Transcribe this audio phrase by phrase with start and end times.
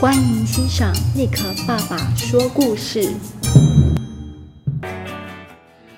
[0.00, 3.02] 欢迎欣赏尼克爸爸说故事。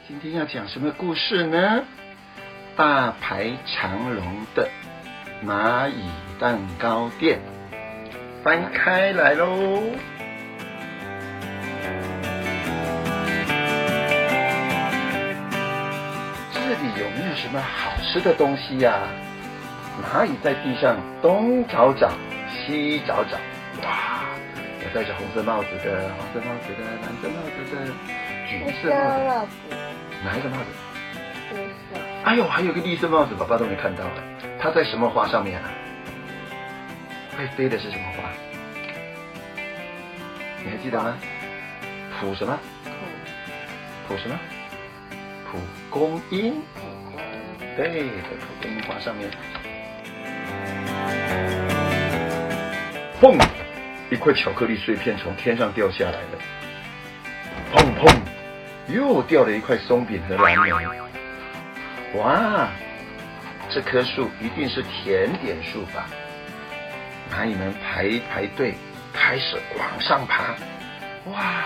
[0.08, 1.84] 今天要讲什么故事呢？
[2.74, 4.24] 大排长龙
[4.56, 4.68] 的
[5.46, 6.02] 蚂蚁
[6.40, 7.38] 蛋糕店，
[8.42, 9.80] 翻开来喽。
[16.52, 18.98] 这里有没有什么好吃的东西呀？
[20.02, 22.10] 蚂蚁在地上东找找，
[22.66, 23.38] 西找找。
[23.82, 24.24] 哇！
[24.82, 27.74] 有戴着红色帽子的、黄色帽子的、蓝色帽子的、
[28.48, 28.50] 橘
[28.82, 29.76] 色帽子。
[30.24, 30.64] 哪一个帽子？
[31.54, 32.00] 绿色。
[32.24, 34.58] 哎呦，还有个绿色帽子，爸爸都没看到哎。
[34.60, 35.70] 它在什么花上面啊？
[37.36, 38.28] 会飞的是什么花？
[40.64, 41.16] 你还记得吗？
[42.20, 42.58] 蒲什么？
[44.06, 44.38] 蒲什么？
[45.50, 45.58] 蒲
[45.90, 46.54] 公英。
[47.76, 49.30] 对，在蒲公英花上面。
[53.20, 53.36] 砰！
[54.12, 56.38] 一块巧克力碎片从天上掉下来了。
[57.72, 58.14] 砰砰！
[58.88, 60.70] 又掉了一块松饼和蓝莓。
[62.18, 62.68] 哇！
[63.70, 66.06] 这棵树一定是甜点树吧？
[67.32, 68.74] 蚂蚁们排排队，
[69.14, 70.54] 开始往上爬。
[71.30, 71.64] 哇！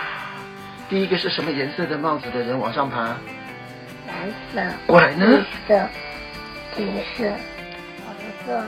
[0.87, 3.17] 第一个是什么颜色的帽子的人往上爬？
[4.07, 4.61] 蓝色。
[4.85, 5.25] 过来呢？
[5.25, 5.89] 绿色、
[6.77, 6.85] 紫
[7.17, 7.29] 色、
[8.05, 8.63] 黄色。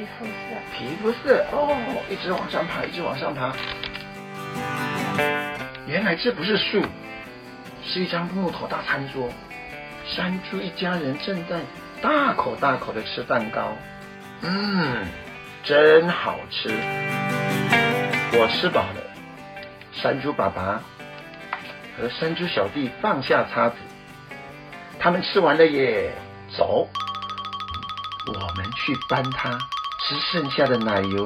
[0.00, 0.32] 皮肤色，
[0.74, 1.76] 皮肤色哦，
[2.08, 3.52] 一直往上爬，一直往上爬。
[5.86, 6.82] 原来这不是树，
[7.84, 9.28] 是一张木头大餐桌。
[10.06, 11.60] 山猪一家人正在
[12.00, 13.76] 大口大口的吃蛋糕，
[14.40, 15.06] 嗯，
[15.62, 16.70] 真好吃。
[18.32, 19.02] 我吃饱了。
[19.92, 20.80] 山猪爸爸
[21.98, 23.76] 和山猪小弟放下叉子，
[24.98, 26.10] 他们吃完了耶。
[26.56, 26.88] 走，
[28.26, 29.58] 我们去搬它。
[30.10, 31.24] 吃剩下的奶油，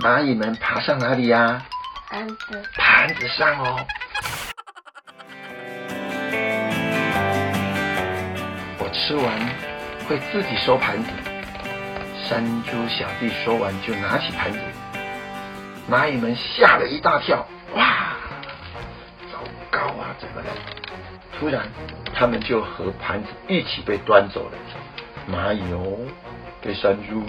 [0.00, 1.60] 蚂蚁们爬上哪里呀？
[2.08, 2.62] 盘子。
[2.76, 3.84] 盘子上哦。
[8.78, 9.26] 我吃完
[10.06, 11.10] 会自己收盘子。
[12.22, 14.60] 山猪小弟说完就拿起盘子，
[15.90, 17.44] 蚂蚁们吓了一大跳。
[17.74, 18.16] 哇，
[19.32, 20.14] 糟糕啊！
[20.20, 20.46] 怎么了？
[21.36, 21.66] 突然，
[22.14, 24.58] 他们就和盘子一起被端走了。
[25.28, 25.98] 蚂蚁哦，
[26.62, 27.20] 被山猪。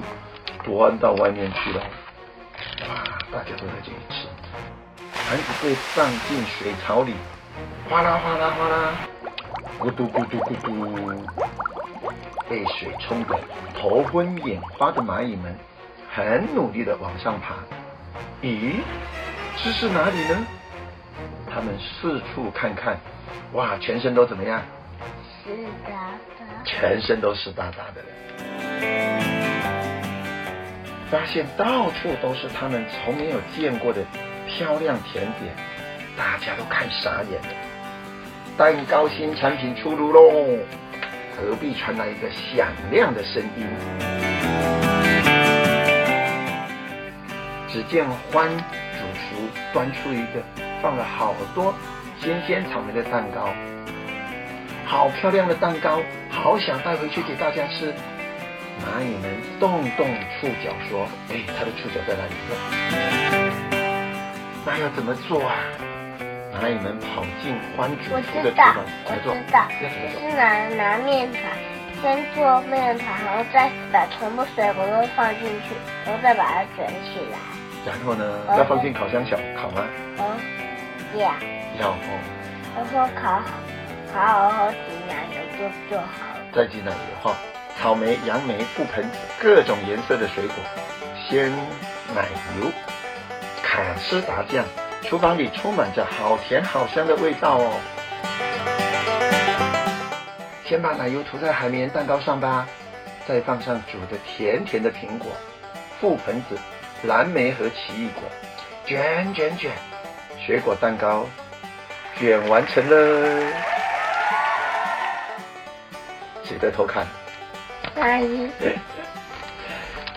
[0.65, 1.79] 端到外面去了，
[2.89, 3.03] 哇！
[3.31, 4.27] 大家都在这里吃，
[5.13, 7.13] 盘子被放进水槽里，
[7.87, 8.93] 哗啦哗啦哗啦，
[9.79, 11.23] 咕嘟咕嘟咕嘟，
[12.49, 13.39] 被水冲得
[13.79, 15.55] 头昏眼花的蚂蚁们，
[16.11, 17.55] 很努力的往上爬。
[18.41, 18.77] 咦，
[19.63, 20.47] 这是哪里呢？
[21.53, 22.97] 他们四处看看，
[23.53, 24.61] 哇，全身都怎么样？
[25.43, 25.55] 湿
[25.85, 25.91] 哒
[26.39, 26.45] 哒。
[26.65, 28.03] 全身都湿哒哒的。
[31.11, 34.01] 发现到处都是他们从没有见过的
[34.47, 35.55] 漂亮甜点，
[36.17, 37.55] 大家都看傻眼了。
[38.57, 40.57] 蛋糕新产品出炉喽！
[41.37, 43.67] 隔壁传来一个响亮的声音。
[47.67, 50.41] 只见欢主厨端出一个
[50.81, 51.75] 放了好多
[52.21, 53.53] 新鲜草莓的蛋糕，
[54.85, 55.99] 好漂亮的蛋糕，
[56.29, 57.93] 好想带回去给大家吃。
[58.83, 60.07] 蚂蚁们动动
[60.39, 62.51] 触角说：“哎，它的触角在哪里呢？
[64.65, 65.55] 那要怎么做啊？”
[66.55, 71.41] 蚂蚁们跑进欢主厨的厨房，我知道，我知道，是拿拿面团，
[72.01, 75.75] 先做面团，然后再把全部水果都放进去，
[76.05, 77.37] 然后再把它卷起来。
[77.85, 78.23] 然后呢？
[78.57, 79.85] 要放进烤箱小烤吗？
[80.17, 81.33] 嗯，要。
[81.79, 81.95] 要哦。
[82.75, 83.45] 然后烤好，
[84.13, 86.39] 烤好然后挤奶油就就好了。
[86.53, 87.35] 再挤奶油哈。
[87.79, 90.55] 草莓、杨梅、覆盆子，各种颜色的水果，
[91.29, 91.51] 鲜
[92.15, 92.25] 奶
[92.59, 92.71] 油，
[93.61, 94.65] 卡斯达酱，
[95.03, 97.79] 厨房里充满着好甜好香的味道哦。
[100.65, 102.67] 先把奶油涂在海绵蛋糕上吧，
[103.27, 105.31] 再放上煮的甜甜的苹果、
[106.01, 106.57] 覆盆子、
[107.03, 108.23] 蓝莓和奇异果，
[108.85, 109.71] 卷卷卷，
[110.43, 111.27] 水果蛋糕
[112.17, 113.53] 卷完成了。
[116.43, 117.05] 谁在偷看？
[117.95, 118.49] 阿姨，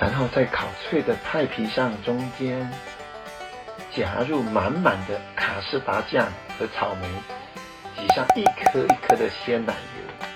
[0.00, 2.68] 然后在烤脆的派皮上中间
[3.94, 6.26] 夹入满满的卡士达酱
[6.58, 7.08] 和草莓，
[7.96, 10.26] 挤上一颗一颗的鲜奶油，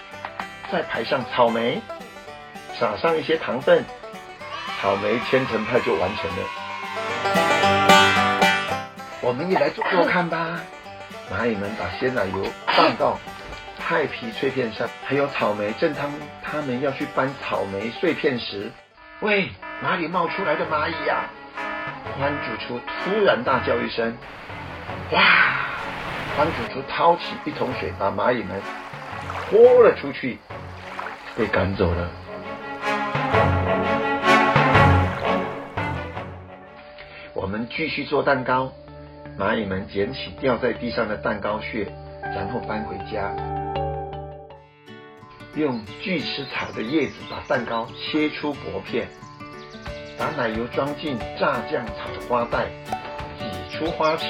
[0.71, 1.83] 再排上草莓，
[2.79, 3.85] 撒上一些糖分，
[4.81, 6.37] 草莓千层派就完成了。
[9.21, 10.61] 我们也来做做看吧。
[11.31, 13.19] 蚂蚁们把鲜奶油放到。
[13.85, 16.11] 派皮脆片上还有草莓，正当
[16.43, 18.71] 他们要去搬草莓碎片时，
[19.21, 19.51] 喂，
[19.83, 21.25] 哪里冒出来的蚂蚁呀？
[22.19, 24.17] 欢主厨突然大叫一声
[25.13, 25.21] ：“哇！”
[26.37, 28.61] 欢主厨掏起一桶水，把蚂蚁们
[29.51, 30.39] 泼了出去，
[31.37, 32.09] 被赶走了。
[37.35, 38.73] 我们继续做蛋糕，
[39.39, 41.93] 蚂蚁们捡起掉在地上的蛋糕屑，
[42.23, 43.31] 然后搬回家。
[45.55, 49.07] 用锯齿草的叶子把蛋糕切出薄片，
[50.19, 51.93] 把奶油装进炸酱草
[52.27, 52.71] 花袋，
[53.39, 54.27] 挤出花球，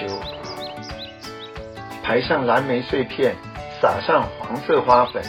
[2.03, 3.37] 排上蓝莓碎片，
[3.81, 5.23] 撒上黄色花粉，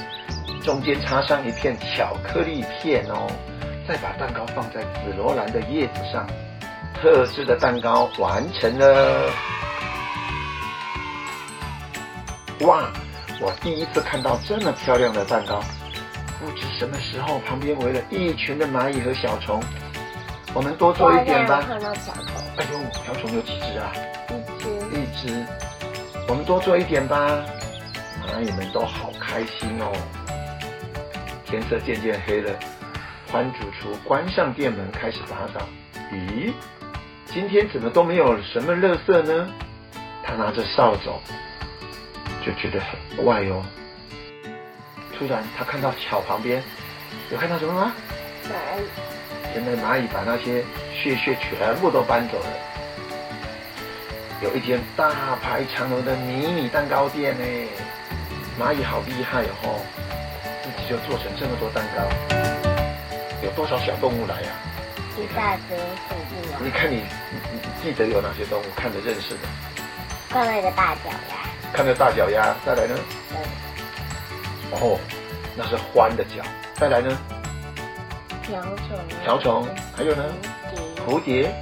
[0.63, 3.29] 中间插上一片巧克力片哦，
[3.87, 6.25] 再把蛋糕放在紫罗兰的叶子上，
[6.95, 9.29] 特制的蛋糕完成了。
[12.61, 12.91] 哇！
[13.41, 15.61] 我第一次看到这么漂亮的蛋糕。
[16.43, 19.63] 不知什么时候，旁边围了一群的蚂蚁和小虫。
[20.53, 21.63] 我们多做一点吧。
[21.65, 22.25] 看到小虫。
[22.57, 23.93] 哎呦，小虫有几只啊？
[24.29, 24.69] 一只。
[24.99, 25.45] 一只。
[26.27, 27.45] 我们多做一点吧。
[28.27, 29.89] 蚂蚁们都好开心哦。
[31.45, 32.51] 天色渐渐黑了，
[33.31, 35.65] 欢主厨关上店门，开始打扫。
[36.11, 36.51] 咦，
[37.27, 39.47] 今天怎么都没有什么垃圾呢？
[40.23, 41.19] 他拿着扫帚，
[42.45, 43.63] 就觉得很怪哦。
[45.17, 46.61] 突然，他看到桥旁边，
[47.31, 47.93] 有看到什么吗？
[48.45, 48.85] 蚂蚁。
[49.55, 52.45] 原来蚂蚁把那些屑屑全部都搬走了。
[54.41, 57.45] 有一间大排长龙的迷你蛋糕店呢，
[58.59, 59.79] 蚂蚁好厉害哦，
[60.63, 62.01] 自己就做成这么多蛋糕。
[63.43, 64.49] 有多少小动物来呀？
[65.15, 65.77] 一大堆
[66.09, 66.59] 动物啊！
[66.59, 66.95] 你看你，
[67.29, 68.65] 你你记得有哪些动物？
[68.75, 69.41] 看着认识的。
[70.29, 71.37] 看那个大脚丫。
[71.71, 72.97] 看着大脚丫，再来呢？
[73.31, 73.37] 嗯
[74.81, 74.99] 哦，
[75.55, 76.43] 那是欢的脚。
[76.75, 77.17] 再来呢？
[78.41, 78.97] 瓢虫。
[79.23, 79.67] 瓢虫。
[79.95, 80.23] 还有呢？
[81.07, 81.53] 蝴蝶。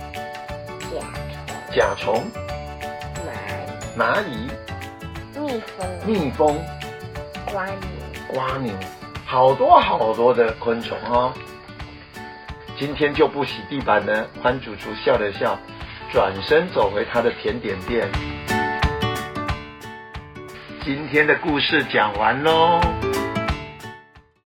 [0.90, 0.98] 甲
[1.30, 1.76] 虫。
[1.76, 2.32] 甲虫。
[3.98, 4.50] 蚂蚁。
[5.36, 5.40] 蚂蚁。
[5.40, 5.88] 蜜蜂。
[6.06, 6.60] 蜜蜂。
[7.52, 7.76] 瓜牛。
[8.34, 8.74] 瓜牛。
[9.26, 11.34] 好多好多的昆虫哦。
[12.78, 14.28] 今天就不洗地板了。
[14.42, 15.58] 欢主厨笑了笑，
[16.12, 18.10] 转身走回他的甜点店。
[20.84, 22.82] 今天的故事讲完喽。